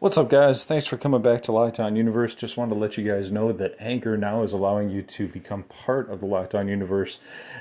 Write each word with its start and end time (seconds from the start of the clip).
What's 0.00 0.16
up, 0.16 0.30
guys? 0.30 0.64
Thanks 0.64 0.86
for 0.86 0.96
coming 0.96 1.20
back 1.20 1.42
to 1.42 1.52
Lockdown 1.52 1.94
Universe. 1.94 2.34
Just 2.34 2.56
wanted 2.56 2.72
to 2.72 2.80
let 2.80 2.96
you 2.96 3.06
guys 3.06 3.30
know 3.30 3.52
that 3.52 3.76
Anchor 3.78 4.16
now 4.16 4.42
is 4.42 4.54
allowing 4.54 4.88
you 4.88 5.02
to 5.02 5.28
become 5.28 5.64
part 5.64 6.08
of 6.08 6.20
the 6.20 6.26
Lockdown 6.26 6.70
Universe 6.70 7.18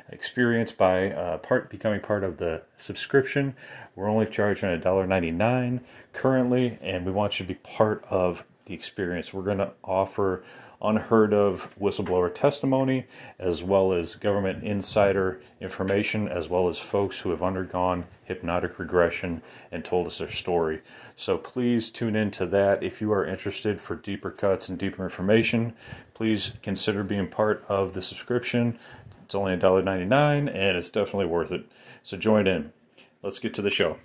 experience 0.09 0.71
by 0.71 1.11
uh, 1.11 1.39
part 1.39 1.69
becoming 1.69 1.99
part 1.99 2.23
of 2.23 2.37
the 2.37 2.61
subscription. 2.77 3.57
We're 3.93 4.07
only 4.07 4.25
charging 4.25 4.69
$1.99 4.69 5.81
currently, 6.13 6.77
and 6.81 7.05
we 7.05 7.11
want 7.11 7.41
you 7.41 7.45
to 7.45 7.53
be 7.53 7.59
part 7.59 8.05
of 8.09 8.45
the 8.67 8.73
experience. 8.73 9.33
We're 9.33 9.43
going 9.43 9.57
to 9.57 9.73
offer 9.83 10.41
unheard 10.81 11.33
of 11.33 11.75
whistleblower 11.79 12.33
testimony, 12.33 13.05
as 13.37 13.61
well 13.61 13.91
as 13.91 14.15
government 14.15 14.63
insider 14.63 15.41
information, 15.59 16.27
as 16.27 16.47
well 16.47 16.69
as 16.69 16.79
folks 16.79 17.19
who 17.19 17.31
have 17.31 17.43
undergone 17.43 18.05
hypnotic 18.23 18.79
regression 18.79 19.41
and 19.71 19.83
told 19.83 20.07
us 20.07 20.19
their 20.19 20.29
story. 20.29 20.81
So 21.15 21.37
please 21.37 21.89
tune 21.89 22.15
into 22.15 22.45
that 22.47 22.81
if 22.83 23.01
you 23.01 23.11
are 23.11 23.25
interested 23.25 23.81
for 23.81 23.95
deeper 23.95 24.31
cuts 24.31 24.69
and 24.69 24.77
deeper 24.77 25.03
information. 25.03 25.73
Please 26.13 26.53
consider 26.61 27.03
being 27.03 27.27
part 27.27 27.65
of 27.67 27.93
the 27.93 28.01
subscription. 28.01 28.79
It's 29.25 29.35
only 29.35 29.55
$1.99 29.57 30.11
and 30.47 30.77
it's 30.77 30.89
definitely 30.89 31.27
worth 31.27 31.51
it. 31.51 31.65
So 32.03 32.17
join 32.17 32.47
in. 32.47 32.71
Let's 33.21 33.39
get 33.39 33.53
to 33.55 33.61
the 33.61 33.69
show. 33.69 33.97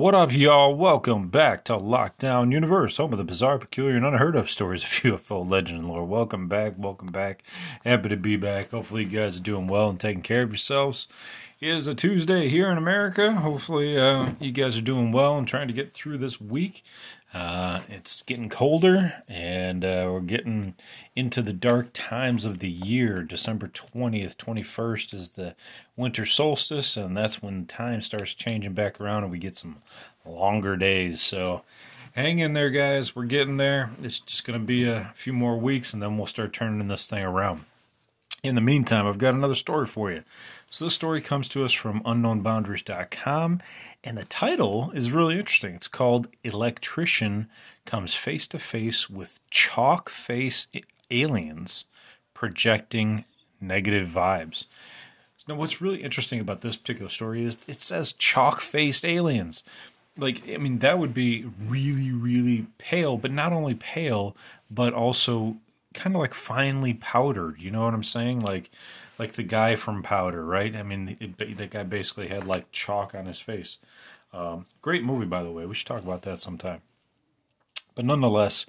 What 0.00 0.14
up, 0.14 0.32
y'all? 0.32 0.74
Welcome 0.74 1.28
back 1.28 1.62
to 1.64 1.74
Lockdown 1.74 2.52
Universe, 2.52 2.96
home 2.96 3.12
of 3.12 3.18
the 3.18 3.24
bizarre, 3.24 3.58
peculiar, 3.58 3.96
and 3.96 4.06
unheard 4.06 4.34
of 4.34 4.50
stories 4.50 4.82
of 4.82 4.88
UFO 5.02 5.46
legend 5.46 5.80
and 5.80 5.88
lore. 5.90 6.06
Welcome 6.06 6.48
back, 6.48 6.72
welcome 6.78 7.08
back. 7.08 7.42
Happy 7.84 8.08
to 8.08 8.16
be 8.16 8.36
back. 8.36 8.70
Hopefully, 8.70 9.04
you 9.04 9.10
guys 9.10 9.38
are 9.38 9.42
doing 9.42 9.66
well 9.66 9.90
and 9.90 10.00
taking 10.00 10.22
care 10.22 10.40
of 10.40 10.48
yourselves. 10.48 11.06
It 11.60 11.68
is 11.68 11.86
a 11.86 11.94
Tuesday 11.94 12.48
here 12.48 12.70
in 12.70 12.78
America. 12.78 13.34
Hopefully, 13.34 13.98
uh, 13.98 14.30
you 14.40 14.52
guys 14.52 14.78
are 14.78 14.80
doing 14.80 15.12
well 15.12 15.36
and 15.36 15.46
trying 15.46 15.68
to 15.68 15.74
get 15.74 15.92
through 15.92 16.16
this 16.16 16.40
week. 16.40 16.82
Uh, 17.32 17.82
it's 17.88 18.22
getting 18.22 18.48
colder, 18.48 19.22
and 19.28 19.84
uh, 19.84 20.08
we're 20.10 20.20
getting 20.20 20.74
into 21.14 21.40
the 21.40 21.52
dark 21.52 21.90
times 21.92 22.44
of 22.44 22.58
the 22.58 22.70
year. 22.70 23.22
December 23.22 23.68
20th, 23.68 24.34
21st 24.34 25.14
is 25.14 25.32
the 25.32 25.54
winter 25.96 26.26
solstice, 26.26 26.96
and 26.96 27.16
that's 27.16 27.40
when 27.40 27.66
time 27.66 28.00
starts 28.00 28.34
changing 28.34 28.72
back 28.72 29.00
around 29.00 29.22
and 29.22 29.30
we 29.30 29.38
get 29.38 29.56
some 29.56 29.76
longer 30.26 30.76
days. 30.76 31.22
So 31.22 31.62
hang 32.14 32.40
in 32.40 32.52
there, 32.52 32.70
guys. 32.70 33.14
We're 33.14 33.24
getting 33.24 33.58
there. 33.58 33.90
It's 34.02 34.18
just 34.18 34.44
going 34.44 34.58
to 34.58 34.64
be 34.64 34.84
a 34.84 35.12
few 35.14 35.32
more 35.32 35.56
weeks, 35.56 35.94
and 35.94 36.02
then 36.02 36.16
we'll 36.16 36.26
start 36.26 36.52
turning 36.52 36.88
this 36.88 37.06
thing 37.06 37.22
around. 37.22 37.64
In 38.42 38.56
the 38.56 38.60
meantime, 38.60 39.06
I've 39.06 39.18
got 39.18 39.34
another 39.34 39.54
story 39.54 39.86
for 39.86 40.10
you. 40.10 40.24
So, 40.72 40.84
this 40.84 40.94
story 40.94 41.20
comes 41.20 41.48
to 41.48 41.64
us 41.64 41.72
from 41.72 42.00
unknownboundaries.com, 42.04 43.60
and 44.04 44.16
the 44.16 44.24
title 44.24 44.92
is 44.94 45.10
really 45.10 45.36
interesting. 45.36 45.74
It's 45.74 45.88
called 45.88 46.28
Electrician 46.44 47.48
Comes 47.84 48.14
Face 48.14 48.46
to 48.46 48.60
Face 48.60 49.10
with 49.10 49.40
Chalk 49.50 50.08
Face 50.08 50.68
Aliens 51.10 51.86
Projecting 52.34 53.24
Negative 53.60 54.08
Vibes. 54.08 54.66
Now, 55.48 55.56
what's 55.56 55.80
really 55.80 56.04
interesting 56.04 56.38
about 56.38 56.60
this 56.60 56.76
particular 56.76 57.08
story 57.08 57.44
is 57.44 57.58
it 57.66 57.80
says 57.80 58.12
chalk 58.12 58.60
faced 58.60 59.04
aliens. 59.04 59.64
Like, 60.16 60.48
I 60.48 60.58
mean, 60.58 60.78
that 60.78 61.00
would 61.00 61.12
be 61.12 61.46
really, 61.66 62.12
really 62.12 62.68
pale, 62.78 63.16
but 63.16 63.32
not 63.32 63.52
only 63.52 63.74
pale, 63.74 64.36
but 64.70 64.94
also 64.94 65.56
kind 65.94 66.14
of 66.14 66.20
like 66.20 66.34
finely 66.34 66.94
powdered. 66.94 67.60
You 67.60 67.72
know 67.72 67.82
what 67.84 67.94
I'm 67.94 68.04
saying? 68.04 68.38
Like, 68.38 68.70
like 69.20 69.32
the 69.32 69.42
guy 69.42 69.76
from 69.76 70.02
Powder, 70.02 70.42
right? 70.42 70.74
I 70.74 70.82
mean, 70.82 71.34
that 71.36 71.70
guy 71.70 71.82
basically 71.82 72.28
had 72.28 72.46
like 72.46 72.72
chalk 72.72 73.14
on 73.14 73.26
his 73.26 73.38
face. 73.38 73.76
Um, 74.32 74.64
great 74.80 75.04
movie, 75.04 75.26
by 75.26 75.42
the 75.42 75.50
way. 75.50 75.66
We 75.66 75.74
should 75.74 75.86
talk 75.86 76.02
about 76.02 76.22
that 76.22 76.40
sometime. 76.40 76.80
But 77.94 78.06
nonetheless, 78.06 78.64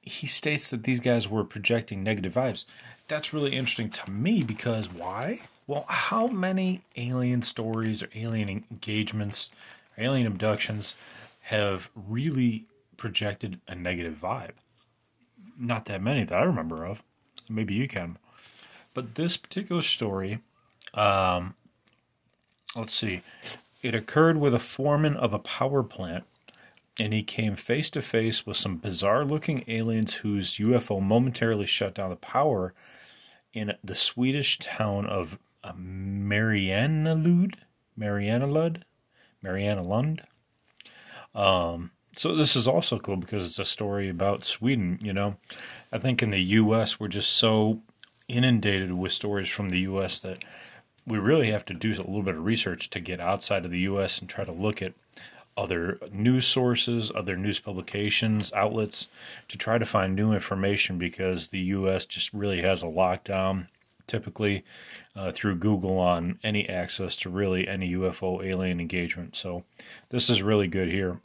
he 0.00 0.26
states 0.26 0.70
that 0.70 0.84
these 0.84 0.98
guys 0.98 1.28
were 1.28 1.44
projecting 1.44 2.02
negative 2.02 2.32
vibes. 2.32 2.64
That's 3.06 3.34
really 3.34 3.52
interesting 3.52 3.90
to 3.90 4.10
me 4.10 4.42
because 4.42 4.90
why? 4.90 5.40
Well, 5.66 5.84
how 5.88 6.26
many 6.26 6.80
alien 6.96 7.42
stories 7.42 8.02
or 8.02 8.08
alien 8.14 8.64
engagements, 8.70 9.50
or 9.98 10.04
alien 10.04 10.26
abductions 10.26 10.96
have 11.42 11.90
really 11.94 12.64
projected 12.96 13.60
a 13.68 13.74
negative 13.74 14.16
vibe? 14.22 14.52
Not 15.58 15.84
that 15.84 16.00
many 16.00 16.24
that 16.24 16.38
I 16.38 16.44
remember 16.44 16.86
of. 16.86 17.02
Maybe 17.50 17.74
you 17.74 17.86
can. 17.86 18.16
But 18.94 19.14
this 19.14 19.36
particular 19.36 19.82
story, 19.82 20.40
um, 20.94 21.54
let's 22.76 22.94
see, 22.94 23.22
it 23.82 23.94
occurred 23.94 24.38
with 24.38 24.54
a 24.54 24.58
foreman 24.58 25.16
of 25.16 25.32
a 25.32 25.38
power 25.38 25.82
plant, 25.82 26.24
and 26.98 27.12
he 27.12 27.22
came 27.22 27.56
face 27.56 27.90
to 27.90 28.02
face 28.02 28.46
with 28.46 28.56
some 28.56 28.76
bizarre 28.76 29.24
looking 29.24 29.64
aliens 29.66 30.16
whose 30.16 30.58
UFO 30.58 31.02
momentarily 31.02 31.66
shut 31.66 31.94
down 31.94 32.10
the 32.10 32.16
power 32.16 32.74
in 33.52 33.74
the 33.82 33.94
Swedish 33.94 34.58
town 34.58 35.06
of 35.06 35.38
uh, 35.64 35.72
Mariannalud. 35.72 37.54
Mariannalud? 37.98 38.82
Mariannalund. 39.44 40.20
Um, 41.34 41.90
so 42.16 42.36
this 42.36 42.56
is 42.56 42.68
also 42.68 42.98
cool 42.98 43.16
because 43.16 43.46
it's 43.46 43.58
a 43.58 43.64
story 43.64 44.08
about 44.08 44.44
Sweden, 44.44 44.98
you 45.02 45.12
know. 45.12 45.36
I 45.92 45.98
think 45.98 46.22
in 46.22 46.30
the 46.30 46.42
US 46.42 47.00
we're 47.00 47.08
just 47.08 47.32
so 47.32 47.80
inundated 48.28 48.92
with 48.92 49.12
stories 49.12 49.48
from 49.48 49.68
the 49.68 49.80
U.S. 49.80 50.18
that 50.20 50.44
we 51.06 51.18
really 51.18 51.50
have 51.50 51.64
to 51.66 51.74
do 51.74 51.92
a 51.92 51.98
little 51.98 52.22
bit 52.22 52.36
of 52.36 52.44
research 52.44 52.90
to 52.90 53.00
get 53.00 53.20
outside 53.20 53.64
of 53.64 53.70
the 53.70 53.80
U.S. 53.80 54.20
and 54.20 54.28
try 54.28 54.44
to 54.44 54.52
look 54.52 54.80
at 54.80 54.94
other 55.56 55.98
news 56.10 56.46
sources, 56.46 57.12
other 57.14 57.36
news 57.36 57.60
publications, 57.60 58.52
outlets 58.52 59.08
to 59.48 59.58
try 59.58 59.78
to 59.78 59.84
find 59.84 60.14
new 60.14 60.32
information 60.32 60.98
because 60.98 61.48
the 61.48 61.60
U.S. 61.60 62.06
just 62.06 62.32
really 62.32 62.62
has 62.62 62.82
a 62.82 62.86
lockdown 62.86 63.68
typically 64.06 64.64
uh, 65.14 65.30
through 65.30 65.56
Google 65.56 65.98
on 65.98 66.38
any 66.42 66.68
access 66.68 67.16
to 67.16 67.30
really 67.30 67.68
any 67.68 67.92
UFO 67.92 68.44
alien 68.44 68.80
engagement. 68.80 69.36
So 69.36 69.64
this 70.08 70.30
is 70.30 70.42
really 70.42 70.68
good 70.68 70.88
here. 70.88 71.20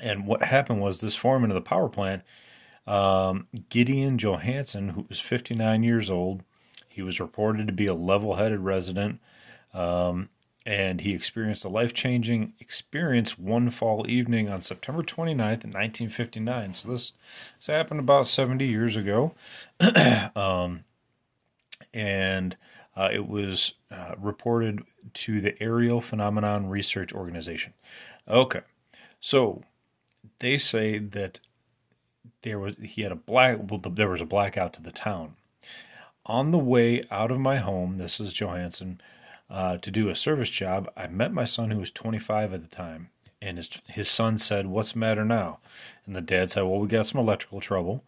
And 0.00 0.26
what 0.26 0.42
happened 0.42 0.80
was 0.80 1.00
this 1.00 1.16
foreman 1.16 1.50
of 1.50 1.54
the 1.54 1.60
power 1.60 1.88
plant 1.88 2.22
um, 2.86 3.48
Gideon 3.68 4.18
Johansson, 4.18 4.90
who 4.90 5.06
was 5.08 5.20
59 5.20 5.82
years 5.82 6.10
old, 6.10 6.42
he 6.88 7.02
was 7.02 7.20
reported 7.20 7.66
to 7.66 7.72
be 7.72 7.86
a 7.86 7.94
level 7.94 8.34
headed 8.34 8.60
resident, 8.60 9.20
um, 9.74 10.28
and 10.64 11.02
he 11.02 11.12
experienced 11.14 11.64
a 11.64 11.68
life 11.68 11.92
changing 11.92 12.54
experience 12.58 13.38
one 13.38 13.70
fall 13.70 14.08
evening 14.08 14.50
on 14.50 14.62
September 14.62 15.02
29th, 15.02 15.64
1959. 15.64 16.72
So 16.72 16.90
this, 16.90 17.12
this 17.58 17.66
happened 17.66 18.00
about 18.00 18.26
70 18.26 18.66
years 18.66 18.96
ago. 18.96 19.34
um, 20.34 20.84
and 21.92 22.56
uh, 22.96 23.10
it 23.12 23.28
was 23.28 23.74
uh, 23.90 24.14
reported 24.18 24.82
to 25.12 25.40
the 25.40 25.60
Aerial 25.62 26.00
Phenomena 26.00 26.60
Research 26.60 27.12
Organization. 27.12 27.74
Okay, 28.26 28.62
so 29.20 29.62
they 30.38 30.56
say 30.56 30.98
that 30.98 31.40
there 32.42 32.58
was 32.58 32.76
he 32.82 33.02
had 33.02 33.12
a 33.12 33.16
black 33.16 33.58
well, 33.58 33.80
there 33.80 34.10
was 34.10 34.20
a 34.20 34.26
blackout 34.26 34.72
to 34.74 34.82
the 34.82 34.92
town. 34.92 35.36
On 36.24 36.50
the 36.50 36.58
way 36.58 37.02
out 37.10 37.30
of 37.30 37.38
my 37.38 37.58
home, 37.58 37.98
this 37.98 38.18
is 38.18 38.34
Johansson, 38.34 39.00
uh, 39.48 39.78
to 39.78 39.90
do 39.90 40.08
a 40.08 40.16
service 40.16 40.50
job, 40.50 40.90
I 40.96 41.06
met 41.06 41.32
my 41.32 41.44
son 41.44 41.70
who 41.70 41.78
was 41.78 41.92
25 41.92 42.52
at 42.52 42.62
the 42.62 42.68
time, 42.68 43.10
and 43.40 43.56
his 43.58 43.80
his 43.86 44.08
son 44.08 44.38
said, 44.38 44.66
"What's 44.66 44.92
the 44.92 44.98
matter 44.98 45.24
now?" 45.24 45.60
And 46.04 46.16
the 46.16 46.20
dad 46.20 46.50
said, 46.50 46.62
"Well, 46.62 46.80
we 46.80 46.88
got 46.88 47.06
some 47.06 47.20
electrical 47.20 47.60
trouble," 47.60 48.04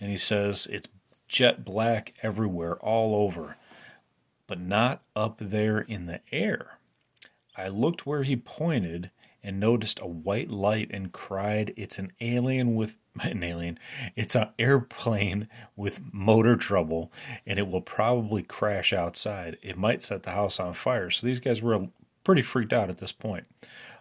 and 0.00 0.10
he 0.10 0.18
says 0.18 0.68
it's 0.70 0.88
jet 1.28 1.64
black 1.64 2.14
everywhere, 2.22 2.76
all 2.76 3.14
over, 3.16 3.56
but 4.46 4.60
not 4.60 5.02
up 5.16 5.38
there 5.40 5.80
in 5.80 6.06
the 6.06 6.20
air. 6.30 6.78
I 7.56 7.68
looked 7.68 8.06
where 8.06 8.22
he 8.22 8.36
pointed 8.36 9.10
and 9.46 9.60
noticed 9.60 10.00
a 10.00 10.06
white 10.06 10.50
light 10.50 10.90
and 10.92 11.12
cried, 11.12 11.72
It's 11.76 11.98
an 11.98 12.12
alien 12.20 12.74
with 12.74 12.98
an 13.22 13.42
alien. 13.42 13.78
It's 14.16 14.34
an 14.34 14.48
airplane 14.58 15.48
with 15.76 16.00
motor 16.12 16.56
trouble 16.56 17.12
and 17.46 17.58
it 17.58 17.68
will 17.68 17.80
probably 17.80 18.42
crash 18.42 18.92
outside. 18.92 19.56
It 19.62 19.78
might 19.78 20.02
set 20.02 20.24
the 20.24 20.32
house 20.32 20.58
on 20.60 20.74
fire. 20.74 21.10
So 21.10 21.26
these 21.26 21.40
guys 21.40 21.62
were 21.62 21.86
pretty 22.24 22.42
freaked 22.42 22.72
out 22.72 22.90
at 22.90 22.98
this 22.98 23.12
point. 23.12 23.44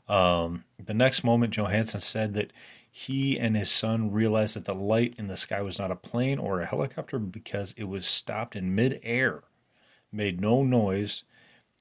Um, 0.09 0.65
the 0.83 0.93
next 0.93 1.23
moment, 1.23 1.53
Johansson 1.53 1.99
said 1.99 2.33
that 2.33 2.51
he 2.91 3.37
and 3.37 3.55
his 3.55 3.69
son 3.69 4.11
realized 4.11 4.55
that 4.55 4.65
the 4.65 4.73
light 4.73 5.15
in 5.17 5.27
the 5.27 5.37
sky 5.37 5.61
was 5.61 5.77
not 5.77 5.91
a 5.91 5.95
plane 5.95 6.39
or 6.39 6.61
a 6.61 6.65
helicopter 6.65 7.19
because 7.19 7.73
it 7.77 7.85
was 7.85 8.05
stopped 8.05 8.55
in 8.55 8.73
midair, 8.73 9.43
made 10.11 10.39
no 10.39 10.63
noise, 10.63 11.23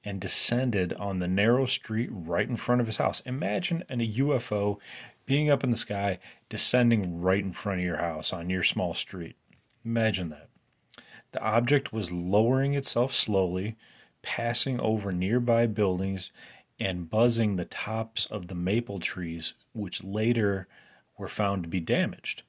and 0.05 0.21
descended 0.21 0.93
on 0.93 1.17
the 1.17 1.27
narrow 1.27 1.65
street 1.65 2.09
right 2.11 2.47
in 2.47 2.55
front 2.55 2.79
of 2.79 2.87
his 2.87 2.97
house. 2.97 3.21
Imagine 3.21 3.83
a 3.89 3.95
UFO 3.95 4.77
being 5.25 5.49
up 5.49 5.63
in 5.63 5.71
the 5.71 5.77
sky, 5.77 6.19
descending 6.47 7.19
right 7.21 7.43
in 7.43 7.51
front 7.51 7.79
of 7.79 7.85
your 7.85 7.97
house 7.97 8.31
on 8.31 8.49
your 8.49 8.63
small 8.63 8.93
street. 8.93 9.35
Imagine 9.83 10.29
that. 10.29 10.49
The 11.31 11.41
object 11.41 11.91
was 11.91 12.11
lowering 12.11 12.75
itself 12.75 13.13
slowly, 13.13 13.75
passing 14.21 14.79
over 14.79 15.11
nearby 15.11 15.65
buildings 15.65 16.31
and 16.79 17.09
buzzing 17.09 17.55
the 17.55 17.65
tops 17.65 18.25
of 18.27 18.47
the 18.47 18.55
maple 18.55 18.99
trees, 18.99 19.53
which 19.73 20.03
later 20.03 20.67
were 21.17 21.27
found 21.27 21.63
to 21.63 21.69
be 21.69 21.79
damaged. 21.79 22.43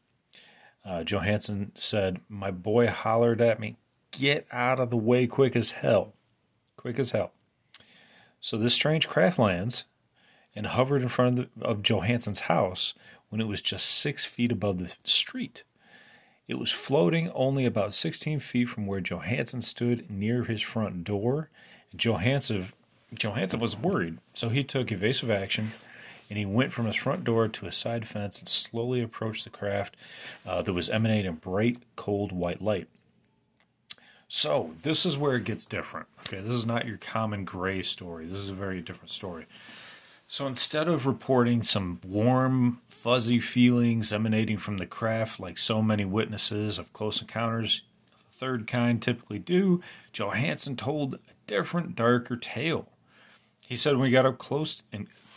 Uh, 0.84 1.02
Johansson 1.02 1.72
said, 1.74 2.20
My 2.28 2.50
boy 2.50 2.86
hollered 2.88 3.40
at 3.40 3.58
me, 3.58 3.76
Get 4.12 4.46
out 4.50 4.80
of 4.80 4.90
the 4.90 4.96
way 4.96 5.26
quick 5.26 5.56
as 5.56 5.72
hell. 5.72 6.14
Quick 6.76 6.98
as 6.98 7.10
hell. 7.10 7.32
So 8.40 8.56
this 8.56 8.74
strange 8.74 9.08
craft 9.08 9.38
lands 9.38 9.84
and 10.54 10.66
hovered 10.66 11.02
in 11.02 11.08
front 11.08 11.38
of, 11.38 11.48
the, 11.56 11.64
of 11.64 11.82
Johansson's 11.82 12.40
house 12.40 12.94
when 13.28 13.40
it 13.40 13.46
was 13.46 13.62
just 13.62 13.86
six 13.86 14.24
feet 14.24 14.52
above 14.52 14.78
the 14.78 14.94
street. 15.04 15.64
It 16.48 16.58
was 16.58 16.70
floating 16.70 17.30
only 17.30 17.66
about 17.66 17.92
16 17.92 18.40
feet 18.40 18.68
from 18.68 18.86
where 18.86 19.00
Johansson 19.00 19.60
stood 19.60 20.08
near 20.10 20.44
his 20.44 20.62
front 20.62 21.04
door. 21.04 21.50
Johansson, 21.96 22.68
Johansson 23.18 23.58
was 23.58 23.76
worried, 23.76 24.18
so 24.32 24.48
he 24.48 24.62
took 24.62 24.92
evasive 24.92 25.30
action 25.30 25.72
and 26.28 26.38
he 26.38 26.46
went 26.46 26.72
from 26.72 26.86
his 26.86 26.96
front 26.96 27.24
door 27.24 27.48
to 27.48 27.66
a 27.66 27.72
side 27.72 28.06
fence 28.06 28.40
and 28.40 28.48
slowly 28.48 29.00
approached 29.00 29.44
the 29.44 29.50
craft 29.50 29.96
uh, 30.46 30.62
that 30.62 30.72
was 30.72 30.88
emanating 30.88 31.34
bright, 31.34 31.78
cold 31.94 32.32
white 32.32 32.62
light. 32.62 32.88
So, 34.28 34.72
this 34.82 35.06
is 35.06 35.16
where 35.16 35.36
it 35.36 35.44
gets 35.44 35.66
different. 35.66 36.08
Okay, 36.20 36.40
this 36.40 36.54
is 36.54 36.66
not 36.66 36.86
your 36.86 36.96
common 36.96 37.44
gray 37.44 37.82
story. 37.82 38.26
This 38.26 38.40
is 38.40 38.50
a 38.50 38.54
very 38.54 38.80
different 38.80 39.10
story. 39.10 39.46
So 40.28 40.46
instead 40.46 40.88
of 40.88 41.06
reporting 41.06 41.62
some 41.62 42.00
warm, 42.04 42.80
fuzzy 42.88 43.38
feelings 43.38 44.12
emanating 44.12 44.56
from 44.56 44.78
the 44.78 44.86
craft 44.86 45.38
like 45.38 45.56
so 45.56 45.80
many 45.80 46.04
witnesses 46.04 46.78
of 46.78 46.92
close 46.92 47.20
encounters 47.20 47.82
the 48.32 48.36
third 48.36 48.66
kind 48.66 49.00
typically 49.00 49.38
do, 49.38 49.80
Johansson 50.12 50.74
told 50.76 51.14
a 51.14 51.18
different, 51.46 51.94
darker 51.94 52.36
tale. 52.36 52.88
He 53.62 53.76
said 53.76 53.96
when 53.96 54.06
he 54.06 54.12
got 54.12 54.26
up 54.26 54.38
close 54.38 54.82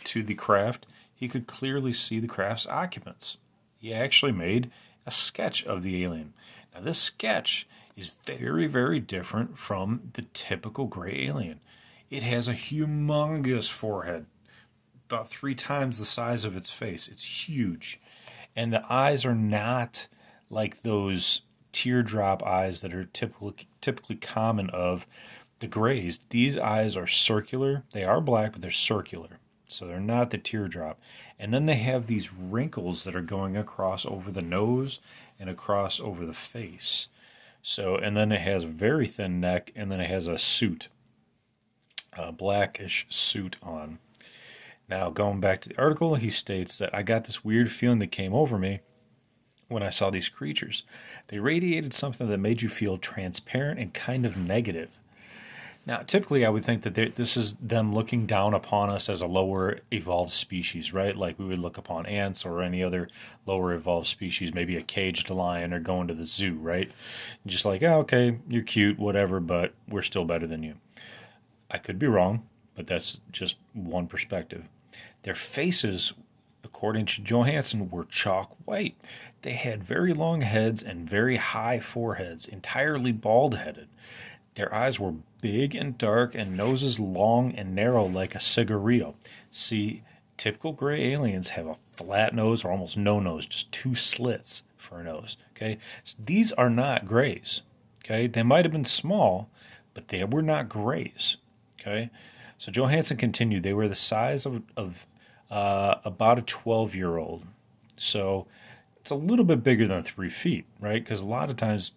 to 0.04 0.22
the 0.24 0.34
craft, 0.34 0.86
he 1.14 1.28
could 1.28 1.46
clearly 1.46 1.92
see 1.92 2.18
the 2.18 2.26
craft's 2.26 2.66
occupants. 2.66 3.36
He 3.78 3.94
actually 3.94 4.32
made 4.32 4.70
a 5.06 5.10
sketch 5.10 5.64
of 5.64 5.82
the 5.82 6.02
alien. 6.02 6.34
Now, 6.74 6.80
this 6.80 6.98
sketch 6.98 7.66
is 8.00 8.16
very, 8.24 8.66
very 8.66 8.98
different 8.98 9.58
from 9.58 10.10
the 10.14 10.22
typical 10.32 10.86
gray 10.86 11.26
alien. 11.26 11.60
It 12.08 12.22
has 12.22 12.48
a 12.48 12.54
humongous 12.54 13.70
forehead, 13.70 14.26
about 15.08 15.28
three 15.28 15.54
times 15.54 15.98
the 15.98 16.04
size 16.04 16.44
of 16.44 16.56
its 16.56 16.70
face. 16.70 17.08
It's 17.08 17.48
huge. 17.48 18.00
And 18.56 18.72
the 18.72 18.84
eyes 18.92 19.24
are 19.24 19.34
not 19.34 20.08
like 20.48 20.82
those 20.82 21.42
teardrop 21.72 22.42
eyes 22.42 22.80
that 22.80 22.92
are 22.94 23.04
typically 23.04 23.54
typically 23.80 24.16
common 24.16 24.70
of 24.70 25.06
the 25.60 25.68
grays. 25.68 26.20
These 26.30 26.58
eyes 26.58 26.96
are 26.96 27.06
circular. 27.06 27.84
They 27.92 28.04
are 28.04 28.20
black, 28.20 28.52
but 28.52 28.62
they're 28.62 28.70
circular. 28.70 29.38
So 29.66 29.86
they're 29.86 30.00
not 30.00 30.30
the 30.30 30.38
teardrop. 30.38 30.98
And 31.38 31.54
then 31.54 31.66
they 31.66 31.76
have 31.76 32.06
these 32.06 32.32
wrinkles 32.32 33.04
that 33.04 33.14
are 33.14 33.22
going 33.22 33.56
across 33.56 34.04
over 34.04 34.32
the 34.32 34.42
nose 34.42 35.00
and 35.38 35.48
across 35.48 36.00
over 36.00 36.26
the 36.26 36.34
face. 36.34 37.06
So, 37.62 37.96
and 37.96 38.16
then 38.16 38.32
it 38.32 38.40
has 38.40 38.64
a 38.64 38.68
very 38.68 39.06
thin 39.06 39.40
neck, 39.40 39.72
and 39.76 39.90
then 39.92 40.00
it 40.00 40.08
has 40.08 40.26
a 40.26 40.38
suit, 40.38 40.88
a 42.16 42.32
blackish 42.32 43.06
suit 43.08 43.56
on. 43.62 43.98
Now, 44.88 45.10
going 45.10 45.40
back 45.40 45.60
to 45.62 45.68
the 45.68 45.78
article, 45.78 46.16
he 46.16 46.30
states 46.30 46.78
that 46.78 46.94
I 46.94 47.02
got 47.02 47.24
this 47.24 47.44
weird 47.44 47.70
feeling 47.70 48.00
that 48.00 48.10
came 48.10 48.34
over 48.34 48.58
me 48.58 48.80
when 49.68 49.82
I 49.82 49.90
saw 49.90 50.10
these 50.10 50.28
creatures. 50.28 50.82
They 51.28 51.38
radiated 51.38 51.94
something 51.94 52.28
that 52.28 52.38
made 52.38 52.60
you 52.62 52.68
feel 52.68 52.98
transparent 52.98 53.78
and 53.78 53.94
kind 53.94 54.26
of 54.26 54.36
negative. 54.36 55.00
Now, 55.90 56.02
typically, 56.06 56.46
I 56.46 56.50
would 56.50 56.64
think 56.64 56.84
that 56.84 56.94
this 56.94 57.36
is 57.36 57.54
them 57.54 57.92
looking 57.92 58.24
down 58.24 58.54
upon 58.54 58.90
us 58.90 59.08
as 59.08 59.22
a 59.22 59.26
lower 59.26 59.80
evolved 59.90 60.30
species, 60.30 60.92
right? 60.92 61.16
Like 61.16 61.36
we 61.36 61.46
would 61.46 61.58
look 61.58 61.78
upon 61.78 62.06
ants 62.06 62.46
or 62.46 62.62
any 62.62 62.80
other 62.80 63.08
lower 63.44 63.72
evolved 63.72 64.06
species, 64.06 64.54
maybe 64.54 64.76
a 64.76 64.82
caged 64.82 65.30
lion 65.30 65.72
or 65.72 65.80
going 65.80 66.06
to 66.06 66.14
the 66.14 66.24
zoo, 66.24 66.54
right? 66.54 66.92
Just 67.44 67.64
like, 67.64 67.82
oh, 67.82 67.98
okay, 68.02 68.38
you're 68.48 68.62
cute, 68.62 69.00
whatever, 69.00 69.40
but 69.40 69.74
we're 69.88 70.02
still 70.02 70.24
better 70.24 70.46
than 70.46 70.62
you. 70.62 70.76
I 71.68 71.78
could 71.78 71.98
be 71.98 72.06
wrong, 72.06 72.46
but 72.76 72.86
that's 72.86 73.18
just 73.32 73.56
one 73.72 74.06
perspective. 74.06 74.68
Their 75.24 75.34
faces, 75.34 76.12
according 76.62 77.06
to 77.06 77.22
Johansson, 77.22 77.90
were 77.90 78.04
chalk 78.04 78.54
white. 78.64 78.94
They 79.42 79.54
had 79.54 79.82
very 79.82 80.12
long 80.12 80.42
heads 80.42 80.84
and 80.84 81.10
very 81.10 81.38
high 81.38 81.80
foreheads, 81.80 82.46
entirely 82.46 83.10
bald 83.10 83.56
headed. 83.56 83.88
Their 84.54 84.74
eyes 84.74 84.98
were 84.98 85.14
big 85.40 85.74
and 85.74 85.96
dark, 85.96 86.34
and 86.34 86.56
noses 86.56 87.00
long 87.00 87.52
and 87.52 87.74
narrow 87.74 88.04
like 88.04 88.34
a 88.34 88.40
cigarillo. 88.40 89.14
See, 89.50 90.02
typical 90.36 90.72
gray 90.72 91.12
aliens 91.12 91.50
have 91.50 91.66
a 91.66 91.76
flat 91.92 92.34
nose 92.34 92.64
or 92.64 92.70
almost 92.70 92.96
no 92.96 93.20
nose, 93.20 93.46
just 93.46 93.70
two 93.72 93.94
slits 93.94 94.62
for 94.76 95.00
a 95.00 95.04
nose. 95.04 95.36
Okay, 95.56 95.78
so 96.02 96.18
these 96.24 96.52
are 96.52 96.70
not 96.70 97.06
grays. 97.06 97.62
Okay, 98.04 98.26
they 98.26 98.42
might 98.42 98.64
have 98.64 98.72
been 98.72 98.84
small, 98.84 99.48
but 99.94 100.08
they 100.08 100.24
were 100.24 100.42
not 100.42 100.68
grays. 100.68 101.36
Okay, 101.80 102.10
so 102.58 102.72
Johansson 102.72 103.16
continued. 103.16 103.62
They 103.62 103.72
were 103.72 103.88
the 103.88 103.94
size 103.94 104.46
of, 104.46 104.62
of 104.76 105.06
uh, 105.50 105.96
about 106.04 106.38
a 106.38 106.42
12 106.42 106.94
year 106.94 107.16
old. 107.16 107.44
So 107.96 108.46
it's 108.96 109.10
a 109.10 109.14
little 109.14 109.44
bit 109.44 109.62
bigger 109.62 109.86
than 109.86 110.02
three 110.02 110.30
feet, 110.30 110.64
right? 110.80 111.02
Because 111.02 111.20
a 111.20 111.26
lot 111.26 111.50
of 111.50 111.56
times 111.56 111.92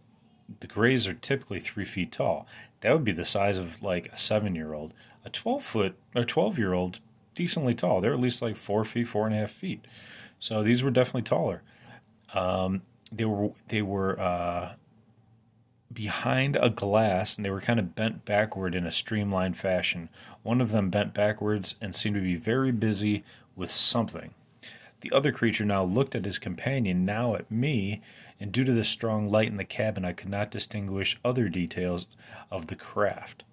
the 0.59 0.67
grays 0.67 1.07
are 1.07 1.13
typically 1.13 1.59
three 1.59 1.85
feet 1.85 2.11
tall. 2.11 2.47
That 2.81 2.93
would 2.93 3.03
be 3.03 3.11
the 3.11 3.25
size 3.25 3.57
of 3.57 3.81
like 3.81 4.07
a 4.07 4.17
seven 4.17 4.55
year 4.55 4.73
old. 4.73 4.93
A 5.25 5.29
12 5.29 5.63
foot 5.63 5.95
or 6.15 6.23
12 6.23 6.57
year 6.57 6.73
old, 6.73 6.99
decently 7.33 7.73
tall. 7.73 8.01
They're 8.01 8.13
at 8.13 8.19
least 8.19 8.41
like 8.41 8.55
four 8.55 8.83
feet, 8.83 9.07
four 9.07 9.25
and 9.25 9.35
a 9.35 9.39
half 9.39 9.51
feet. 9.51 9.85
So 10.39 10.63
these 10.63 10.83
were 10.83 10.91
definitely 10.91 11.23
taller. 11.23 11.61
Um, 12.33 12.81
they 13.11 13.25
were 13.25 13.51
they 13.67 13.81
were 13.81 14.19
uh, 14.19 14.73
behind 15.93 16.57
a 16.59 16.69
glass 16.69 17.37
and 17.37 17.45
they 17.45 17.49
were 17.49 17.61
kind 17.61 17.79
of 17.79 17.95
bent 17.95 18.25
backward 18.25 18.75
in 18.75 18.85
a 18.85 18.91
streamlined 18.91 19.57
fashion. 19.57 20.09
One 20.41 20.61
of 20.61 20.71
them 20.71 20.89
bent 20.89 21.13
backwards 21.13 21.75
and 21.79 21.95
seemed 21.95 22.15
to 22.15 22.21
be 22.21 22.35
very 22.35 22.71
busy 22.71 23.23
with 23.55 23.71
something. 23.71 24.33
The 25.01 25.11
other 25.11 25.31
creature 25.31 25.65
now 25.65 25.83
looked 25.83 26.15
at 26.15 26.25
his 26.25 26.39
companion, 26.39 27.05
now 27.05 27.35
at 27.35 27.51
me, 27.51 28.01
and 28.43 28.51
due 28.51 28.65
to 28.65 28.73
the 28.73 28.83
strong 28.83 29.29
light 29.29 29.47
in 29.47 29.55
the 29.55 29.63
cabin, 29.63 30.03
I 30.03 30.11
could 30.11 30.27
not 30.27 30.51
distinguish 30.51 31.17
other 31.23 31.47
details 31.47 32.07
of 32.51 32.67
the 32.67 32.75
craft. 32.75 33.45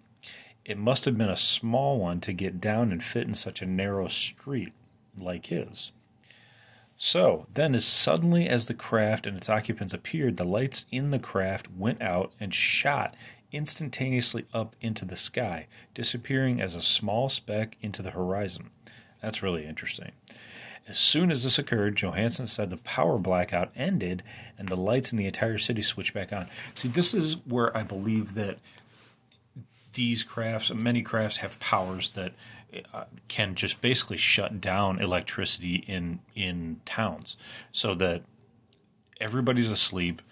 It 0.64 0.79
must 0.79 1.05
have 1.05 1.17
been 1.17 1.29
a 1.29 1.37
small 1.37 2.00
one 2.00 2.21
to 2.23 2.33
get 2.33 2.61
down 2.61 2.91
and 2.91 3.03
fit 3.03 3.29
in 3.29 3.35
such 3.35 3.62
a 3.62 3.67
narrow 3.67 4.09
street 4.09 4.73
like 5.17 5.47
his. 5.47 5.93
So, 6.97 7.47
then, 7.55 7.73
as 7.76 7.85
suddenly 7.85 8.49
as 8.49 8.67
the 8.67 8.75
craft 8.75 9.29
and 9.29 9.37
its 9.37 9.49
occupants 9.49 9.95
appeared, 9.95 10.38
the 10.38 10.45
lights 10.45 10.87
in 10.91 11.12
the 11.12 11.21
craft 11.21 11.69
went 11.71 12.03
out 12.03 12.33
and 12.41 12.53
shot 12.53 13.14
instantaneously 13.53 14.47
up 14.53 14.75
into 14.81 15.05
the 15.05 15.14
sky, 15.14 15.69
disappearing 15.95 16.61
as 16.61 16.75
a 16.75 16.83
small 16.83 17.29
speck 17.29 17.76
into 17.81 18.03
the 18.03 18.11
horizon. 18.11 18.71
That's 19.23 19.41
really 19.41 19.67
interesting. 19.67 20.11
As 20.90 20.99
soon 20.99 21.30
as 21.30 21.44
this 21.44 21.56
occurred, 21.56 21.94
Johansson 21.97 22.49
said 22.49 22.68
the 22.68 22.76
power 22.78 23.16
blackout 23.16 23.70
ended 23.76 24.25
and 24.59 24.68
the 24.68 24.76
lights 24.76 25.12
in 25.12 25.18
the 25.18 25.26
entire 25.26 25.56
city 25.56 25.82
switched 25.82 26.12
back 26.12 26.32
on. 26.32 26.49
See, 26.75 26.88
this 26.88 27.14
is 27.14 27.37
where 27.47 27.75
I 27.76 27.85
believe 27.85 28.35
that 28.35 28.59
these 29.92 30.25
crafts, 30.25 30.73
many 30.75 31.02
crafts, 31.02 31.38
have 31.38 31.61
powers 31.61 32.11
that 32.11 32.32
uh, 32.92 33.04
can 33.28 33.54
just 33.54 33.80
basically 33.80 34.16
shut 34.16 34.61
down 34.61 35.00
electricity 35.00 35.85
in 35.87 36.20
in 36.35 36.80
towns, 36.85 37.37
so 37.70 37.94
that 37.94 38.23
everybody's 39.20 39.70
asleep. 39.70 40.23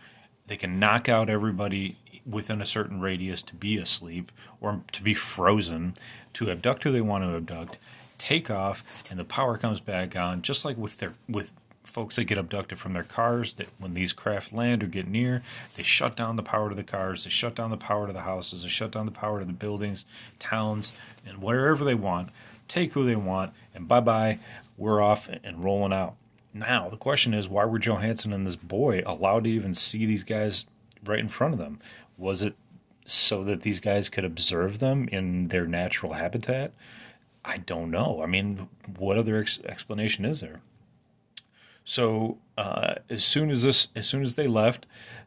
They 0.48 0.56
can 0.56 0.80
knock 0.80 1.08
out 1.08 1.30
everybody 1.30 1.98
within 2.26 2.60
a 2.60 2.66
certain 2.66 3.00
radius 3.00 3.42
to 3.42 3.54
be 3.54 3.78
asleep 3.78 4.32
or 4.60 4.82
to 4.92 5.02
be 5.02 5.14
frozen, 5.14 5.94
to 6.32 6.50
abduct 6.50 6.84
who 6.84 6.92
they 6.92 7.00
want 7.00 7.22
to 7.24 7.36
abduct, 7.36 7.78
take 8.18 8.50
off, 8.50 9.10
and 9.10 9.18
the 9.18 9.24
power 9.24 9.56
comes 9.56 9.80
back 9.80 10.16
on, 10.16 10.42
just 10.42 10.64
like 10.64 10.76
with 10.76 10.98
their 10.98 11.14
with 11.28 11.52
folks 11.84 12.16
that 12.16 12.24
get 12.24 12.36
abducted 12.36 12.78
from 12.78 12.92
their 12.92 13.02
cars 13.02 13.54
that 13.54 13.68
when 13.78 13.94
these 13.94 14.12
craft 14.12 14.52
land 14.52 14.82
or 14.82 14.86
get 14.86 15.08
near 15.08 15.42
they 15.74 15.82
shut 15.82 16.14
down 16.14 16.36
the 16.36 16.42
power 16.42 16.68
to 16.68 16.74
the 16.74 16.84
cars 16.84 17.24
they 17.24 17.30
shut 17.30 17.54
down 17.54 17.70
the 17.70 17.78
power 17.78 18.06
to 18.06 18.12
the 18.12 18.20
houses 18.20 18.62
they 18.62 18.68
shut 18.68 18.90
down 18.90 19.06
the 19.06 19.10
power 19.10 19.38
to 19.38 19.46
the 19.46 19.54
buildings 19.54 20.04
towns 20.38 20.98
and 21.26 21.40
wherever 21.40 21.86
they 21.86 21.94
want 21.94 22.28
take 22.68 22.92
who 22.92 23.06
they 23.06 23.16
want 23.16 23.54
and 23.74 23.88
bye 23.88 24.00
bye 24.00 24.38
we're 24.78 25.02
off 25.02 25.28
and 25.28 25.64
rolling 25.64 25.92
out. 25.92 26.14
Now 26.54 26.88
the 26.88 26.96
question 26.96 27.34
is 27.34 27.48
why 27.48 27.64
were 27.64 27.78
johansson 27.78 28.32
and 28.32 28.46
this 28.46 28.56
boy 28.56 29.02
allowed 29.04 29.44
to 29.44 29.50
even 29.50 29.74
see 29.74 30.06
these 30.06 30.24
guys 30.24 30.66
right 31.04 31.18
in 31.18 31.28
front 31.28 31.52
of 31.52 31.58
them? 31.58 31.80
Was 32.16 32.42
it 32.42 32.54
so 33.04 33.42
that 33.44 33.62
these 33.62 33.80
guys 33.80 34.08
could 34.08 34.24
observe 34.24 34.78
them 34.78 35.08
in 35.10 35.48
their 35.48 35.66
natural 35.66 36.14
habitat 36.14 36.72
i 37.48 37.56
don't 37.56 37.90
know 37.90 38.22
i 38.22 38.26
mean 38.26 38.68
what 38.96 39.18
other 39.18 39.38
ex- 39.38 39.60
explanation 39.64 40.24
is 40.24 40.40
there 40.40 40.60
so 41.88 42.36
uh, 42.58 42.96
as 43.08 43.24
soon 43.24 43.50
as 43.50 43.62
this, 43.62 43.88
as 43.96 44.06
soon 44.06 44.22
as 44.22 44.34
they 44.34 44.46
left, 44.46 44.84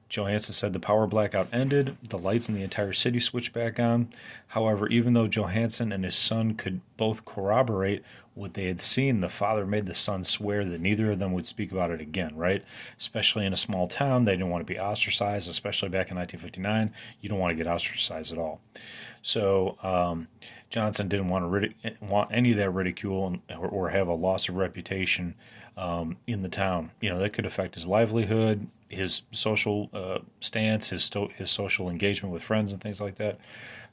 Johansson 0.09 0.53
said 0.53 0.73
the 0.73 0.79
power 0.79 1.07
blackout 1.07 1.47
ended, 1.51 1.97
the 2.07 2.19
lights 2.19 2.49
in 2.49 2.53
the 2.53 2.61
entire 2.61 2.93
city 2.93 3.19
switched 3.19 3.51
back 3.51 3.79
on. 3.79 4.09
However, 4.49 4.87
even 4.89 5.13
though 5.13 5.27
Johansson 5.27 5.91
and 5.91 6.03
his 6.03 6.13
son 6.13 6.53
could 6.53 6.81
both 6.97 7.25
corroborate 7.25 8.03
what 8.35 8.53
they 8.53 8.65
had 8.65 8.79
seen, 8.79 9.21
the 9.21 9.27
father 9.27 9.65
made 9.65 9.87
the 9.87 9.95
son 9.95 10.23
swear 10.23 10.63
that 10.63 10.79
neither 10.79 11.09
of 11.09 11.17
them 11.17 11.33
would 11.33 11.47
speak 11.47 11.71
about 11.71 11.89
it 11.89 11.99
again, 11.99 12.35
right? 12.35 12.63
Especially 12.99 13.43
in 13.43 13.53
a 13.53 13.57
small 13.57 13.87
town, 13.87 14.25
they 14.25 14.33
didn't 14.33 14.51
want 14.51 14.61
to 14.67 14.71
be 14.71 14.79
ostracized, 14.79 15.49
especially 15.49 15.89
back 15.89 16.11
in 16.11 16.17
1959. 16.17 16.93
You 17.21 17.29
don't 17.29 17.39
want 17.39 17.57
to 17.57 17.63
get 17.63 17.71
ostracized 17.71 18.31
at 18.31 18.37
all. 18.37 18.61
So, 19.23 19.79
um, 19.81 20.27
Johnson 20.71 21.09
didn't 21.09 21.27
want 21.27 21.51
to 21.51 21.93
want 21.99 22.31
any 22.33 22.51
of 22.51 22.57
that 22.57 22.71
ridicule 22.71 23.37
or, 23.49 23.67
or 23.67 23.89
have 23.89 24.07
a 24.07 24.13
loss 24.13 24.47
of 24.49 24.55
reputation 24.55 25.35
um, 25.77 26.17
in 26.25 26.41
the 26.43 26.49
town. 26.49 26.91
You 27.01 27.09
know 27.09 27.19
that 27.19 27.33
could 27.33 27.45
affect 27.45 27.75
his 27.75 27.85
livelihood, 27.85 28.67
his 28.87 29.23
social 29.31 29.89
uh, 29.93 30.19
stance, 30.39 30.89
his 30.89 31.03
sto- 31.03 31.29
his 31.35 31.51
social 31.51 31.89
engagement 31.89 32.33
with 32.33 32.41
friends, 32.41 32.71
and 32.71 32.81
things 32.81 33.01
like 33.01 33.15
that. 33.15 33.37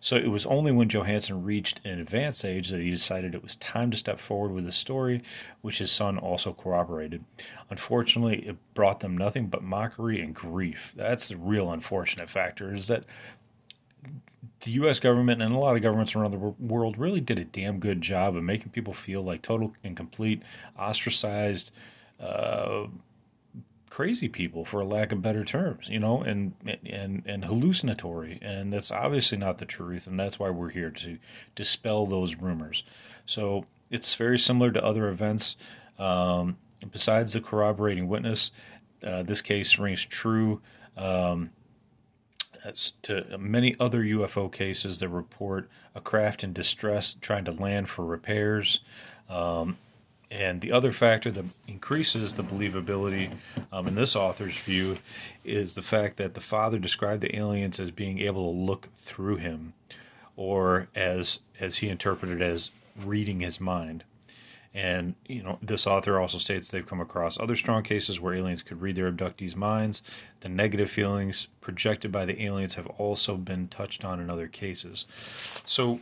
So 0.00 0.14
it 0.14 0.30
was 0.30 0.46
only 0.46 0.70
when 0.70 0.88
Johansson 0.88 1.42
reached 1.42 1.80
an 1.84 1.98
advanced 1.98 2.44
age 2.44 2.68
that 2.68 2.80
he 2.80 2.90
decided 2.90 3.34
it 3.34 3.42
was 3.42 3.56
time 3.56 3.90
to 3.90 3.96
step 3.96 4.20
forward 4.20 4.52
with 4.52 4.66
a 4.68 4.72
story, 4.72 5.22
which 5.60 5.78
his 5.78 5.90
son 5.90 6.18
also 6.18 6.52
corroborated. 6.52 7.24
Unfortunately, 7.68 8.46
it 8.46 8.56
brought 8.74 9.00
them 9.00 9.18
nothing 9.18 9.48
but 9.48 9.64
mockery 9.64 10.20
and 10.20 10.34
grief. 10.34 10.92
That's 10.96 11.28
the 11.28 11.36
real 11.36 11.72
unfortunate 11.72 12.30
factor 12.30 12.72
is 12.72 12.86
that 12.86 13.02
the 14.60 14.72
U.S. 14.72 15.00
government 15.00 15.40
and 15.40 15.54
a 15.54 15.58
lot 15.58 15.76
of 15.76 15.82
governments 15.82 16.14
around 16.16 16.32
the 16.32 16.38
world 16.38 16.98
really 16.98 17.20
did 17.20 17.38
a 17.38 17.44
damn 17.44 17.78
good 17.78 18.00
job 18.00 18.36
of 18.36 18.42
making 18.42 18.72
people 18.72 18.92
feel 18.92 19.22
like 19.22 19.42
total 19.42 19.72
and 19.84 19.96
complete 19.96 20.42
ostracized, 20.78 21.72
uh, 22.20 22.86
crazy 23.88 24.28
people, 24.28 24.64
for 24.64 24.80
a 24.80 24.84
lack 24.84 25.12
of 25.12 25.22
better 25.22 25.44
terms, 25.44 25.88
you 25.88 25.98
know, 25.98 26.22
and 26.22 26.54
and 26.84 27.22
and 27.24 27.44
hallucinatory, 27.44 28.38
and 28.42 28.72
that's 28.72 28.90
obviously 28.90 29.38
not 29.38 29.58
the 29.58 29.66
truth, 29.66 30.06
and 30.06 30.18
that's 30.18 30.38
why 30.38 30.50
we're 30.50 30.70
here 30.70 30.90
to 30.90 31.18
dispel 31.54 32.06
those 32.06 32.36
rumors. 32.36 32.82
So 33.26 33.64
it's 33.90 34.14
very 34.14 34.38
similar 34.38 34.70
to 34.72 34.84
other 34.84 35.08
events. 35.08 35.56
Um, 35.98 36.58
besides 36.92 37.32
the 37.32 37.40
corroborating 37.40 38.08
witness, 38.08 38.52
uh, 39.02 39.22
this 39.22 39.42
case 39.42 39.78
rings 39.78 40.04
true. 40.04 40.60
Um, 40.96 41.50
to 43.02 43.38
many 43.38 43.74
other 43.78 44.02
UFO 44.02 44.50
cases 44.50 44.98
that 44.98 45.08
report 45.08 45.68
a 45.94 46.00
craft 46.00 46.44
in 46.44 46.52
distress 46.52 47.14
trying 47.14 47.44
to 47.44 47.52
land 47.52 47.88
for 47.88 48.04
repairs. 48.04 48.80
Um, 49.28 49.78
and 50.30 50.60
the 50.60 50.72
other 50.72 50.92
factor 50.92 51.30
that 51.30 51.44
increases 51.66 52.34
the 52.34 52.42
believability 52.42 53.32
um, 53.72 53.86
in 53.86 53.94
this 53.94 54.14
author's 54.14 54.58
view 54.58 54.98
is 55.42 55.72
the 55.74 55.82
fact 55.82 56.18
that 56.18 56.34
the 56.34 56.40
father 56.40 56.78
described 56.78 57.22
the 57.22 57.34
aliens 57.34 57.80
as 57.80 57.90
being 57.90 58.18
able 58.18 58.52
to 58.52 58.58
look 58.58 58.90
through 58.96 59.36
him, 59.36 59.72
or 60.36 60.88
as 60.94 61.40
as 61.58 61.78
he 61.78 61.88
interpreted 61.88 62.42
as 62.42 62.72
reading 63.02 63.40
his 63.40 63.60
mind. 63.60 64.04
And 64.74 65.14
you 65.26 65.42
know, 65.42 65.58
this 65.62 65.86
author 65.86 66.20
also 66.20 66.38
states 66.38 66.70
they've 66.70 66.86
come 66.86 67.00
across 67.00 67.38
other 67.40 67.56
strong 67.56 67.82
cases 67.82 68.20
where 68.20 68.34
aliens 68.34 68.62
could 68.62 68.80
read 68.80 68.96
their 68.96 69.10
abductees' 69.10 69.56
minds. 69.56 70.02
The 70.40 70.48
negative 70.48 70.90
feelings 70.90 71.48
projected 71.60 72.12
by 72.12 72.26
the 72.26 72.42
aliens 72.42 72.74
have 72.74 72.86
also 72.86 73.36
been 73.36 73.68
touched 73.68 74.04
on 74.04 74.20
in 74.20 74.28
other 74.30 74.46
cases. 74.46 75.06
So, 75.64 76.00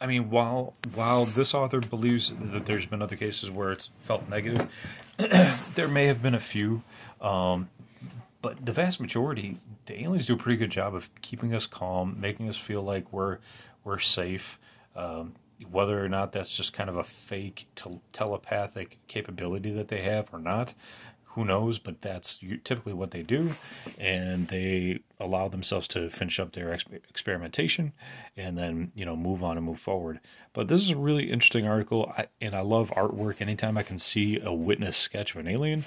I 0.00 0.06
mean, 0.06 0.30
while 0.30 0.74
while 0.94 1.24
this 1.24 1.52
author 1.52 1.80
believes 1.80 2.32
that 2.32 2.66
there's 2.66 2.86
been 2.86 3.02
other 3.02 3.16
cases 3.16 3.50
where 3.50 3.72
it's 3.72 3.90
felt 4.02 4.28
negative, 4.28 4.68
there 5.74 5.88
may 5.88 6.06
have 6.06 6.22
been 6.22 6.34
a 6.34 6.40
few, 6.40 6.82
um, 7.20 7.68
but 8.40 8.64
the 8.64 8.72
vast 8.72 9.00
majority, 9.00 9.58
the 9.86 10.00
aliens 10.02 10.26
do 10.26 10.34
a 10.34 10.36
pretty 10.36 10.58
good 10.58 10.70
job 10.70 10.94
of 10.94 11.10
keeping 11.22 11.52
us 11.52 11.66
calm, 11.66 12.16
making 12.20 12.48
us 12.48 12.56
feel 12.56 12.82
like 12.82 13.12
we're 13.12 13.38
we're 13.82 13.98
safe. 13.98 14.58
Um, 14.96 15.34
whether 15.70 16.04
or 16.04 16.08
not 16.08 16.32
that's 16.32 16.56
just 16.56 16.72
kind 16.72 16.90
of 16.90 16.96
a 16.96 17.04
fake 17.04 17.66
telepathic 18.12 18.98
capability 19.06 19.70
that 19.72 19.88
they 19.88 20.02
have 20.02 20.32
or 20.32 20.38
not, 20.38 20.74
who 21.34 21.44
knows? 21.44 21.78
But 21.80 22.00
that's 22.00 22.38
typically 22.62 22.92
what 22.92 23.10
they 23.10 23.22
do, 23.22 23.54
and 23.98 24.46
they 24.48 25.00
allow 25.18 25.48
themselves 25.48 25.88
to 25.88 26.08
finish 26.08 26.38
up 26.38 26.52
their 26.52 26.72
experimentation, 26.72 27.92
and 28.36 28.56
then 28.56 28.92
you 28.94 29.04
know 29.04 29.16
move 29.16 29.42
on 29.42 29.56
and 29.56 29.66
move 29.66 29.80
forward. 29.80 30.20
But 30.52 30.68
this 30.68 30.80
is 30.80 30.90
a 30.90 30.96
really 30.96 31.32
interesting 31.32 31.66
article, 31.66 32.12
I, 32.16 32.26
and 32.40 32.54
I 32.54 32.60
love 32.60 32.92
artwork. 32.92 33.40
Anytime 33.40 33.76
I 33.76 33.82
can 33.82 33.98
see 33.98 34.38
a 34.40 34.52
witness 34.52 34.96
sketch 34.96 35.34
of 35.34 35.40
an 35.40 35.48
alien, 35.48 35.82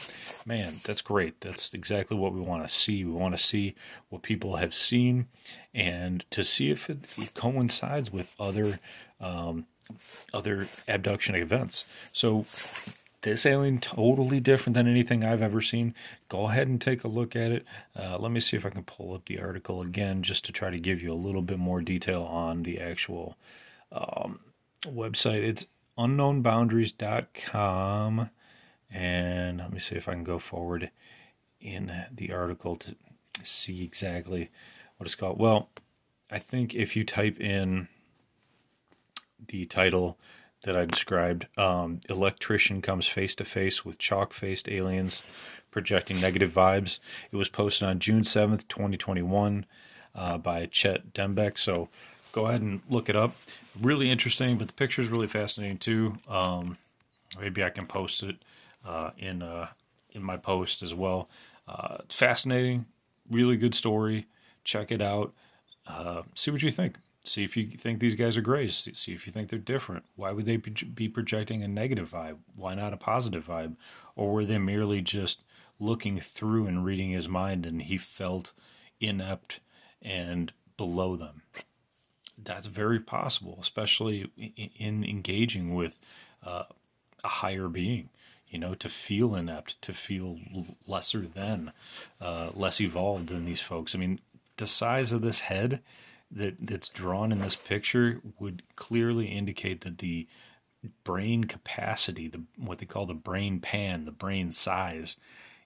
man, 0.45 0.75
that's 0.83 1.01
great. 1.01 1.39
That's 1.39 1.73
exactly 1.73 2.17
what 2.17 2.33
we 2.33 2.41
want 2.41 2.67
to 2.67 2.73
see. 2.73 3.05
We 3.05 3.13
want 3.13 3.35
to 3.37 3.41
see 3.41 3.73
what 4.09 4.23
people 4.23 4.57
have 4.57 4.73
seen, 4.73 5.27
and 5.73 6.29
to 6.31 6.43
see 6.43 6.71
if 6.71 6.89
it 6.89 7.33
coincides 7.33 8.11
with 8.11 8.35
other 8.37 8.79
um, 9.19 9.65
other 10.33 10.67
abduction 10.87 11.35
events. 11.35 11.85
So 12.11 12.45
this 13.21 13.45
alien 13.45 13.79
totally 13.79 14.39
different 14.39 14.75
than 14.75 14.87
anything 14.87 15.23
I've 15.23 15.41
ever 15.41 15.61
seen. 15.61 15.95
Go 16.29 16.47
ahead 16.47 16.67
and 16.67 16.79
take 16.79 17.03
a 17.03 17.07
look 17.07 17.35
at 17.35 17.51
it. 17.51 17.65
Uh, 17.95 18.17
let 18.17 18.31
me 18.31 18.39
see 18.39 18.55
if 18.55 18.65
I 18.65 18.69
can 18.69 18.83
pull 18.83 19.13
up 19.13 19.25
the 19.25 19.39
article 19.39 19.81
again 19.81 20.23
just 20.23 20.45
to 20.45 20.51
try 20.51 20.69
to 20.69 20.79
give 20.79 21.01
you 21.01 21.11
a 21.11 21.15
little 21.15 21.41
bit 21.41 21.59
more 21.59 21.81
detail 21.81 22.23
on 22.23 22.63
the 22.63 22.79
actual 22.79 23.37
um, 23.91 24.39
website. 24.85 25.43
It's 25.43 25.65
unknownboundaries.com. 25.97 28.29
And 28.89 29.57
let 29.57 29.73
me 29.73 29.79
see 29.79 29.95
if 29.95 30.07
I 30.07 30.13
can 30.13 30.23
go 30.23 30.39
forward 30.39 30.91
in 31.59 31.91
the 32.13 32.31
article 32.31 32.77
to 32.77 32.95
see 33.43 33.83
exactly 33.83 34.49
what 34.97 35.07
it's 35.07 35.15
called. 35.15 35.39
Well, 35.39 35.69
I 36.31 36.39
think 36.39 36.73
if 36.73 36.95
you 36.95 37.03
type 37.03 37.41
in 37.41 37.89
the 39.45 39.65
title 39.65 40.17
that 40.63 40.75
I 40.75 40.85
described. 40.85 41.47
Um, 41.57 41.99
electrician 42.09 42.81
comes 42.81 43.07
face 43.07 43.35
to 43.35 43.45
face 43.45 43.85
with 43.85 43.97
chalk 43.97 44.33
faced 44.33 44.69
aliens 44.69 45.33
projecting 45.71 46.19
negative 46.19 46.51
vibes. 46.51 46.99
It 47.31 47.35
was 47.35 47.49
posted 47.49 47.87
on 47.87 47.99
June 47.99 48.21
7th, 48.21 48.67
2021, 48.67 49.65
uh, 50.15 50.37
by 50.39 50.65
Chet 50.65 51.13
Dembeck. 51.13 51.57
So 51.59 51.89
go 52.31 52.47
ahead 52.47 52.61
and 52.61 52.81
look 52.89 53.09
it 53.09 53.15
up. 53.15 53.35
Really 53.79 54.09
interesting, 54.09 54.57
but 54.57 54.67
the 54.67 54.73
picture 54.73 55.01
is 55.01 55.09
really 55.09 55.27
fascinating 55.27 55.77
too. 55.77 56.17
Um, 56.27 56.77
maybe 57.39 57.63
I 57.63 57.69
can 57.69 57.85
post 57.85 58.23
it 58.23 58.37
uh, 58.85 59.11
in 59.17 59.41
uh, 59.41 59.67
in 60.11 60.23
my 60.23 60.37
post 60.37 60.81
as 60.81 60.95
well. 60.95 61.29
Uh, 61.67 61.97
fascinating, 62.09 62.85
really 63.29 63.57
good 63.57 63.75
story. 63.75 64.25
Check 64.63 64.91
it 64.91 65.01
out. 65.01 65.33
Uh, 65.85 66.23
see 66.33 66.49
what 66.49 66.63
you 66.63 66.71
think. 66.71 66.97
See 67.27 67.43
if 67.43 67.57
you 67.57 67.67
think 67.67 67.99
these 67.99 68.15
guys 68.15 68.37
are 68.37 68.41
great. 68.41 68.71
See 68.71 69.11
if 69.11 69.27
you 69.27 69.33
think 69.33 69.49
they're 69.49 69.59
different. 69.59 70.05
Why 70.15 70.31
would 70.31 70.45
they 70.45 70.57
be 70.57 71.09
projecting 71.09 71.61
a 71.61 71.67
negative 71.67 72.11
vibe? 72.11 72.37
Why 72.55 72.73
not 72.73 72.93
a 72.93 72.97
positive 72.97 73.47
vibe? 73.47 73.75
Or 74.15 74.31
were 74.31 74.45
they 74.45 74.57
merely 74.57 75.01
just 75.01 75.43
looking 75.79 76.19
through 76.19 76.67
and 76.67 76.85
reading 76.85 77.11
his 77.11 77.27
mind 77.27 77.65
and 77.65 77.81
he 77.81 77.97
felt 77.97 78.53
inept 79.01 79.59
and 80.01 80.53
below 80.77 81.15
them? 81.17 81.41
That's 82.41 82.67
very 82.67 82.99
possible, 82.99 83.57
especially 83.59 84.31
in 84.77 85.03
engaging 85.03 85.75
with 85.75 85.99
uh, 86.45 86.63
a 87.23 87.27
higher 87.27 87.67
being. 87.67 88.09
You 88.47 88.59
know, 88.59 88.73
to 88.75 88.87
feel 88.87 89.35
inept, 89.35 89.81
to 89.81 89.93
feel 89.93 90.39
lesser 90.87 91.27
than, 91.27 91.73
uh, 92.21 92.51
less 92.53 92.79
evolved 92.79 93.27
than 93.27 93.43
these 93.43 93.59
folks. 93.59 93.93
I 93.93 93.97
mean, 93.97 94.21
the 94.55 94.67
size 94.67 95.11
of 95.11 95.21
this 95.21 95.41
head 95.41 95.81
that 96.31 96.55
that's 96.59 96.89
drawn 96.89 97.31
in 97.31 97.39
this 97.39 97.55
picture 97.55 98.21
would 98.39 98.63
clearly 98.75 99.27
indicate 99.27 99.81
that 99.81 99.99
the 99.99 100.27
brain 101.03 101.45
capacity, 101.45 102.27
the 102.27 102.43
what 102.57 102.79
they 102.79 102.85
call 102.85 103.05
the 103.05 103.13
brain 103.13 103.59
pan, 103.59 104.03
the 104.03 104.11
brain 104.11 104.51
size, 104.51 105.17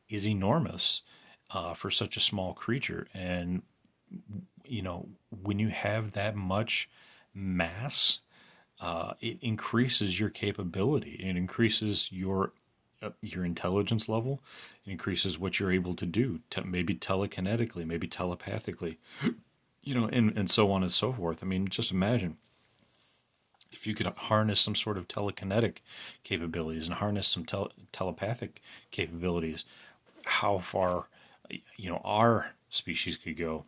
is 0.10 0.28
enormous 0.28 1.02
uh, 1.52 1.74
for 1.74 1.90
such 1.90 2.18
a 2.18 2.22
small 2.22 2.54
creature. 2.54 3.08
And 3.14 3.64
you 4.66 4.82
know, 4.82 5.10
when 5.30 5.60
you 5.60 5.70
have 5.70 6.14
that 6.14 6.36
much 6.36 6.90
mass, 7.34 8.20
uh, 8.80 9.14
it 9.20 9.38
increases 9.42 10.20
your 10.20 10.30
capability. 10.30 11.20
It 11.24 11.36
increases 11.36 12.10
your 12.12 12.54
uh, 13.02 13.10
your 13.22 13.44
intelligence 13.44 14.08
level. 14.08 14.44
It 14.86 14.92
increases 14.92 15.40
what 15.40 15.60
you're 15.60 15.72
able 15.72 15.96
to 15.96 16.06
do. 16.06 16.40
Maybe 16.64 16.96
telekinetically, 16.96 17.86
maybe 17.86 18.08
telepathically 18.08 19.00
you 19.84 19.96
know, 19.96 20.08
and, 20.08 20.38
and 20.38 20.50
so 20.50 20.72
on 20.72 20.84
and 20.84 20.92
so 20.92 21.12
forth. 21.14 21.42
I 21.42 21.46
mean, 21.46 21.68
just 21.68 21.92
imagine 21.92 22.38
if 23.72 23.88
you 23.88 23.96
could 23.96 24.06
harness 24.06 24.60
some 24.60 24.76
sort 24.76 24.98
of 24.98 25.08
telekinetic 25.08 25.78
capabilities 26.24 26.88
and 26.88 26.96
harness 26.96 27.28
some 27.28 27.46
tel- 27.46 27.72
telepathic 27.92 28.62
capabilities, 28.92 29.66
how 30.26 30.60
far, 30.60 31.08
you 31.78 31.90
know, 31.90 32.02
our 32.04 32.52
species 32.70 33.18
could 33.18 33.38
go 33.38 33.66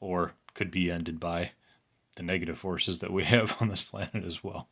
or 0.00 0.32
could 0.54 0.70
be 0.70 0.90
ended 0.90 1.20
by 1.20 1.52
the 2.16 2.22
negative 2.22 2.58
forces 2.58 3.00
that 3.00 3.12
we 3.12 3.24
have 3.36 3.56
on 3.60 3.68
this 3.68 3.82
planet 3.82 4.24
as 4.24 4.42
well. 4.42 4.68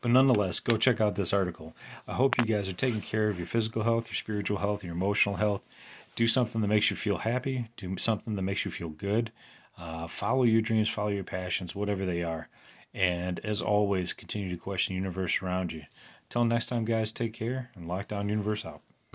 But 0.00 0.12
nonetheless, 0.12 0.60
go 0.60 0.76
check 0.76 1.00
out 1.00 1.16
this 1.16 1.32
article. 1.32 1.74
I 2.06 2.12
hope 2.12 2.38
you 2.38 2.44
guys 2.44 2.68
are 2.68 2.72
taking 2.72 3.00
care 3.00 3.28
of 3.28 3.38
your 3.38 3.46
physical 3.46 3.82
health, 3.82 4.08
your 4.08 4.14
spiritual 4.14 4.58
health, 4.58 4.84
your 4.84 4.92
emotional 4.92 5.36
health, 5.36 5.66
do 6.14 6.28
something 6.28 6.60
that 6.60 6.68
makes 6.68 6.90
you 6.90 6.96
feel 6.96 7.18
happy, 7.18 7.68
do 7.76 7.96
something 7.96 8.36
that 8.36 8.42
makes 8.42 8.64
you 8.64 8.70
feel 8.70 8.88
good. 8.88 9.32
Uh, 9.78 10.06
follow 10.08 10.42
your 10.42 10.60
dreams, 10.60 10.88
follow 10.88 11.08
your 11.08 11.24
passions, 11.24 11.74
whatever 11.74 12.04
they 12.04 12.22
are. 12.22 12.48
And 12.92 13.38
as 13.40 13.62
always, 13.62 14.12
continue 14.12 14.50
to 14.50 14.60
question 14.60 14.94
the 14.94 15.00
universe 15.00 15.40
around 15.42 15.72
you. 15.72 15.84
Till 16.28 16.44
next 16.44 16.66
time, 16.66 16.84
guys, 16.84 17.12
take 17.12 17.32
care 17.32 17.70
and 17.74 17.88
Lockdown 17.88 18.28
Universe 18.28 18.64
out. 18.64 18.82